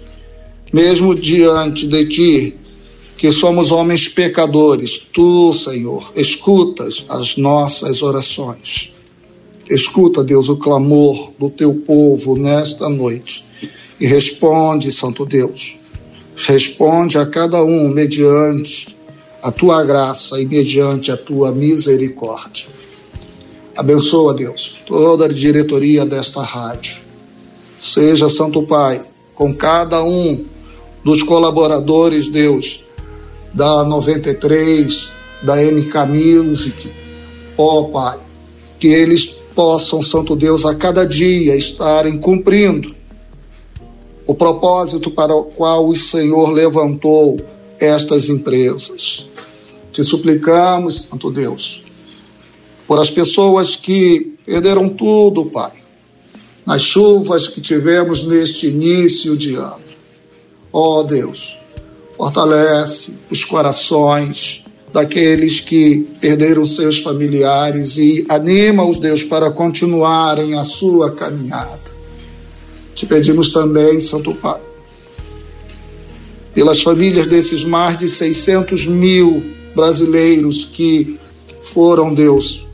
mesmo 0.73 1.15
diante 1.15 1.87
de 1.87 2.05
ti, 2.07 2.55
que 3.17 3.31
somos 3.31 3.71
homens 3.71 4.09
pecadores, 4.09 4.99
tu, 4.99 5.53
Senhor, 5.53 6.11
escutas 6.15 7.05
as 7.07 7.37
nossas 7.37 8.01
orações. 8.01 8.91
Escuta, 9.69 10.23
Deus, 10.23 10.49
o 10.49 10.57
clamor 10.57 11.31
do 11.39 11.49
teu 11.49 11.73
povo 11.73 12.35
nesta 12.35 12.89
noite 12.89 13.45
e 13.99 14.05
responde, 14.05 14.91
Santo 14.91 15.25
Deus. 15.25 15.79
Responde 16.35 17.17
a 17.17 17.25
cada 17.25 17.63
um 17.63 17.87
mediante 17.87 18.95
a 19.41 19.51
tua 19.51 19.83
graça 19.83 20.39
e 20.39 20.45
mediante 20.45 21.11
a 21.11 21.17
tua 21.17 21.51
misericórdia. 21.51 22.67
Abençoa, 23.75 24.33
Deus, 24.33 24.77
toda 24.85 25.25
a 25.25 25.27
diretoria 25.27 26.05
desta 26.05 26.41
rádio. 26.41 27.01
Seja, 27.79 28.29
Santo 28.29 28.61
Pai, 28.63 29.01
com 29.33 29.53
cada 29.53 30.03
um 30.03 30.45
dos 31.03 31.23
colaboradores, 31.23 32.27
Deus, 32.27 32.85
da 33.53 33.83
93, 33.83 35.09
da 35.41 35.55
MK 35.55 35.95
Music, 36.07 36.91
ó 37.57 37.79
oh, 37.79 37.85
Pai, 37.85 38.19
que 38.77 38.87
eles 38.87 39.25
possam, 39.55 40.01
Santo 40.01 40.35
Deus, 40.35 40.65
a 40.65 40.75
cada 40.75 41.05
dia 41.05 41.55
estarem 41.55 42.19
cumprindo 42.19 42.93
o 44.27 44.35
propósito 44.35 45.09
para 45.09 45.33
o 45.35 45.45
qual 45.45 45.87
o 45.87 45.95
Senhor 45.95 46.51
levantou 46.51 47.37
estas 47.81 48.29
empresas. 48.29 49.27
Te 49.91 50.03
suplicamos, 50.03 51.07
Santo 51.09 51.29
Deus, 51.31 51.83
por 52.87 52.99
as 52.99 53.09
pessoas 53.09 53.75
que 53.75 54.35
perderam 54.45 54.87
tudo, 54.87 55.45
Pai, 55.45 55.73
nas 56.65 56.81
chuvas 56.81 57.47
que 57.47 57.59
tivemos 57.59 58.25
neste 58.25 58.67
início 58.67 59.35
de 59.35 59.55
ano. 59.55 59.81
Ó 60.71 60.99
oh, 60.99 61.03
Deus, 61.03 61.57
fortalece 62.15 63.15
os 63.29 63.43
corações 63.43 64.63
daqueles 64.93 65.59
que 65.59 66.07
perderam 66.19 66.65
seus 66.65 66.99
familiares 66.99 67.97
e 67.97 68.25
anima-os, 68.29 68.97
Deus, 68.97 69.23
para 69.23 69.49
continuarem 69.49 70.57
a 70.57 70.63
sua 70.63 71.11
caminhada. 71.11 71.79
Te 72.93 73.05
pedimos 73.05 73.49
também, 73.49 73.99
Santo 73.99 74.33
Pai, 74.35 74.61
pelas 76.53 76.81
famílias 76.81 77.25
desses 77.25 77.63
mais 77.63 77.97
de 77.97 78.07
600 78.07 78.87
mil 78.87 79.43
brasileiros 79.75 80.65
que 80.65 81.17
foram, 81.61 82.13
Deus, 82.13 82.65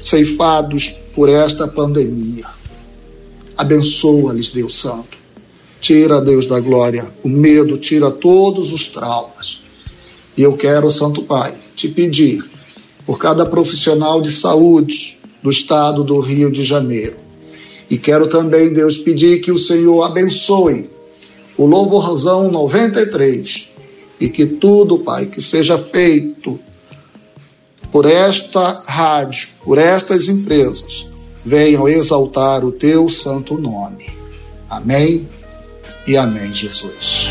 ceifados 0.00 0.88
por 1.14 1.28
esta 1.28 1.68
pandemia. 1.68 2.46
Abençoa-lhes, 3.56 4.48
Deus 4.48 4.78
Santo. 4.78 5.18
Tira, 5.80 6.20
Deus 6.20 6.46
da 6.46 6.60
glória, 6.60 7.10
o 7.22 7.28
medo, 7.28 7.76
tira 7.76 8.10
todos 8.10 8.72
os 8.72 8.88
traumas. 8.88 9.62
E 10.36 10.42
eu 10.42 10.54
quero, 10.54 10.90
Santo 10.90 11.22
Pai, 11.22 11.54
te 11.74 11.88
pedir 11.88 12.44
por 13.06 13.18
cada 13.18 13.44
profissional 13.44 14.20
de 14.20 14.30
saúde 14.30 15.18
do 15.42 15.50
estado 15.50 16.04
do 16.04 16.18
Rio 16.20 16.50
de 16.50 16.62
Janeiro. 16.62 17.16
E 17.90 17.98
quero 17.98 18.28
também, 18.28 18.72
Deus, 18.72 18.98
pedir 18.98 19.40
que 19.40 19.50
o 19.50 19.58
Senhor 19.58 20.02
abençoe 20.02 20.88
o 21.60 21.66
Louvorzão 21.66 22.50
93 22.50 23.68
e 24.18 24.30
que 24.30 24.46
tudo, 24.46 25.00
Pai, 25.00 25.26
que 25.26 25.42
seja 25.42 25.76
feito 25.76 26.58
por 27.92 28.06
esta 28.06 28.80
rádio, 28.86 29.50
por 29.62 29.76
estas 29.76 30.26
empresas, 30.28 31.06
venham 31.44 31.86
exaltar 31.86 32.64
o 32.64 32.72
teu 32.72 33.10
santo 33.10 33.58
nome. 33.58 34.06
Amém 34.70 35.28
e 36.06 36.16
amém, 36.16 36.50
Jesus. 36.50 37.28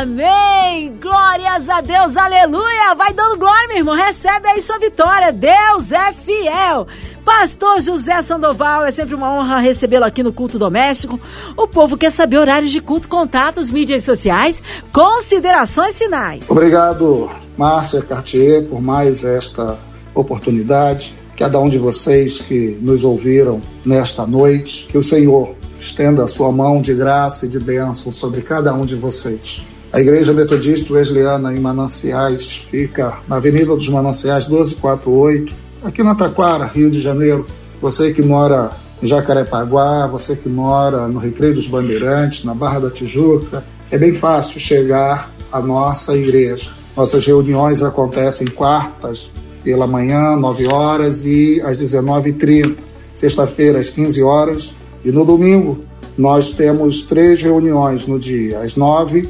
Amém! 0.00 0.92
Glórias 1.02 1.68
a 1.68 1.80
Deus, 1.80 2.16
aleluia! 2.16 2.94
Vai 2.96 3.12
dando 3.12 3.36
glória, 3.36 3.66
meu 3.66 3.78
irmão. 3.78 3.96
Recebe 3.96 4.46
aí 4.46 4.62
sua 4.62 4.78
vitória. 4.78 5.32
Deus 5.32 5.90
é 5.90 6.12
fiel. 6.12 6.86
Pastor 7.24 7.80
José 7.80 8.22
Sandoval, 8.22 8.84
é 8.84 8.92
sempre 8.92 9.16
uma 9.16 9.28
honra 9.32 9.58
recebê-lo 9.58 10.04
aqui 10.04 10.22
no 10.22 10.32
Culto 10.32 10.56
Doméstico. 10.56 11.18
O 11.56 11.66
povo 11.66 11.96
quer 11.96 12.12
saber 12.12 12.38
horários 12.38 12.70
de 12.70 12.80
culto, 12.80 13.08
contatos, 13.08 13.72
mídias 13.72 14.04
sociais, 14.04 14.62
considerações 14.92 15.98
finais. 15.98 16.48
Obrigado, 16.48 17.28
Márcia 17.56 18.00
Cartier, 18.00 18.68
por 18.68 18.80
mais 18.80 19.24
esta 19.24 19.76
oportunidade. 20.14 21.12
Cada 21.36 21.58
um 21.58 21.68
de 21.68 21.78
vocês 21.78 22.40
que 22.40 22.78
nos 22.80 23.02
ouviram 23.02 23.60
nesta 23.84 24.24
noite, 24.24 24.86
que 24.88 24.96
o 24.96 25.02
Senhor 25.02 25.56
estenda 25.76 26.22
a 26.22 26.28
sua 26.28 26.52
mão 26.52 26.80
de 26.80 26.94
graça 26.94 27.46
e 27.46 27.48
de 27.48 27.58
bênção 27.58 28.12
sobre 28.12 28.42
cada 28.42 28.72
um 28.72 28.86
de 28.86 28.94
vocês. 28.94 29.66
A 29.90 30.00
Igreja 30.00 30.34
Metodista 30.34 30.92
Wesleyana 30.92 31.54
em 31.54 31.60
Mananciais 31.60 32.52
fica 32.52 33.20
na 33.26 33.36
Avenida 33.36 33.74
dos 33.74 33.88
Mananciais 33.88 34.46
1248, 34.46 35.54
aqui 35.82 36.02
na 36.02 36.14
Taquara, 36.14 36.66
Rio 36.66 36.90
de 36.90 37.00
Janeiro. 37.00 37.46
Você 37.80 38.12
que 38.12 38.20
mora 38.20 38.70
em 39.02 39.06
Jacarepaguá, 39.06 40.06
você 40.06 40.36
que 40.36 40.48
mora 40.48 41.08
no 41.08 41.18
Recreio 41.18 41.54
dos 41.54 41.66
Bandeirantes, 41.66 42.44
na 42.44 42.52
Barra 42.52 42.80
da 42.80 42.90
Tijuca, 42.90 43.64
é 43.90 43.96
bem 43.96 44.14
fácil 44.14 44.60
chegar 44.60 45.32
à 45.50 45.58
nossa 45.60 46.14
igreja. 46.14 46.70
Nossas 46.94 47.24
reuniões 47.24 47.82
acontecem 47.82 48.46
quartas 48.46 49.30
pela 49.64 49.86
manhã, 49.86 50.36
9 50.36 50.66
horas 50.66 51.24
e 51.24 51.62
às 51.62 51.78
19h30, 51.80 52.76
sexta-feira 53.14 53.78
às 53.78 53.88
15 53.88 54.22
horas 54.22 54.74
e 55.02 55.10
no 55.10 55.24
domingo 55.24 55.82
nós 56.16 56.50
temos 56.50 57.02
três 57.02 57.40
reuniões 57.40 58.06
no 58.06 58.18
dia, 58.18 58.58
às 58.58 58.76
9 58.76 59.28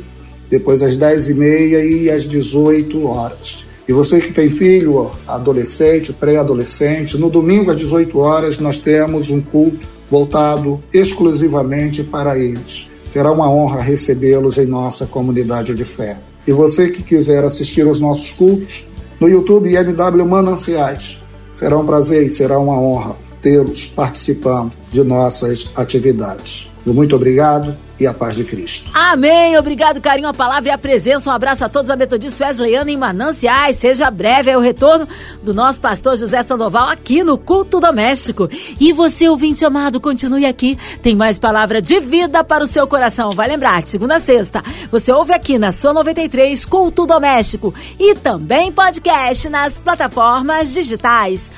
depois 0.49 0.83
às 0.83 0.97
10h30 0.97 2.03
e 2.03 2.11
às 2.11 2.25
18 2.25 3.07
horas. 3.07 3.67
E 3.89 3.93
você 3.93 4.21
que 4.21 4.33
tem 4.33 4.51
filho, 4.51 5.11
adolescente, 5.27 6.13
pré-adolescente, 6.13 7.17
no 7.17 7.31
domingo 7.31 7.71
às 7.71 7.77
18 7.77 8.19
horas 8.19 8.59
nós 8.59 8.79
temos 8.79 9.31
um 9.31 9.41
culto 9.41 9.87
voltado 10.11 10.83
exclusivamente 10.93 12.03
para 12.03 12.39
eles. 12.39 12.91
Será 13.09 13.33
uma 13.33 13.51
honra 13.51 13.81
recebê-los 13.81 14.59
em 14.59 14.67
nossa 14.67 15.07
comunidade 15.07 15.75
de 15.75 15.85
fé. 15.85 16.19
E 16.47 16.53
você 16.53 16.89
que 16.89 17.03
quiser 17.03 17.45
assistir 17.45 17.87
aos 17.87 17.99
nossos 17.99 18.33
cultos, 18.33 18.87
no 19.21 19.29
YouTube 19.29 19.75
MW 19.75 20.27
Mananciais. 20.27 21.21
Será 21.53 21.77
um 21.77 21.85
prazer 21.85 22.25
e 22.25 22.29
será 22.29 22.59
uma 22.59 22.79
honra 22.81 23.17
tê-los 23.43 23.87
participando 23.87 24.73
de 24.93 25.03
nossas 25.03 25.71
atividades. 25.75 26.71
Muito 26.93 27.15
obrigado 27.15 27.77
e 28.01 28.07
a 28.07 28.15
paz 28.15 28.37
de 28.37 28.45
Cristo. 28.45 28.91
Amém. 28.95 29.57
Obrigado, 29.59 30.01
carinho, 30.01 30.29
a 30.29 30.35
palavra 30.35 30.69
e 30.69 30.73
a 30.73 30.79
presença. 30.79 31.29
Um 31.29 31.33
abraço 31.33 31.65
a 31.65 31.69
todos 31.69 31.91
a 31.91 31.97
Metodista 31.97 32.47
Wesleyana 32.47 32.91
em 32.91 32.97
Mananciais. 32.97 33.77
Seja 33.77 34.11
breve 34.11 34.51
é 34.51 34.57
o 34.57 34.61
retorno 34.61 35.09
do 35.43 35.53
nosso 35.53 35.81
pastor 35.81 36.17
José 36.17 36.43
Sandoval 36.43 36.89
aqui 36.89 37.25
no 37.25 37.37
Culto 37.37 37.81
Doméstico. 37.81 38.49
E 38.79 38.93
você, 38.93 39.29
ouvinte 39.29 39.65
amado, 39.65 40.01
continue 40.01 40.47
aqui. 40.47 40.79
Tem 41.03 41.17
mais 41.17 41.39
palavra 41.39 41.83
de 41.83 41.99
vida 42.01 42.45
para 42.45 42.63
o 42.63 42.67
seu 42.67 42.87
coração. 42.87 43.33
Vai 43.33 43.49
lembrar 43.49 43.83
que 43.83 43.89
segunda 43.89 44.17
a 44.17 44.21
sexta 44.21 44.63
você 44.91 45.13
ouve 45.13 45.33
aqui 45.33 45.59
na 45.59 45.73
sua 45.73 45.93
93 45.93 46.65
Culto 46.67 47.07
Doméstico 47.07 47.75
e 47.99 48.15
também 48.15 48.71
podcast 48.71 49.49
nas 49.49 49.81
plataformas 49.81 50.73
digitais. 50.73 51.51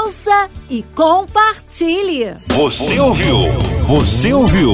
Ouça 0.00 0.48
e 0.68 0.82
compartilhe. 0.94 2.34
Você 2.48 2.98
ouviu? 2.98 3.36
Você 3.86 4.32
ouviu? 4.32 4.73